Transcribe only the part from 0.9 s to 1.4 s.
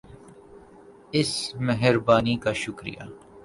اس